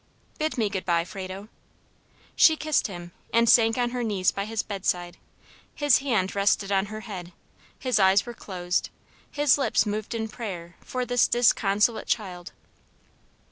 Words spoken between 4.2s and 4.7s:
by his